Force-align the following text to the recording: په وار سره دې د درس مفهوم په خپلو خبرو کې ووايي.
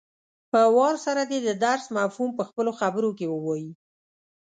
په 0.51 0.59
وار 0.75 0.95
سره 1.05 1.21
دې 1.31 1.39
د 1.43 1.49
درس 1.65 1.85
مفهوم 1.97 2.29
په 2.37 2.43
خپلو 2.49 2.71
خبرو 2.79 3.09
کې 3.17 3.25
ووايي. 3.29 3.71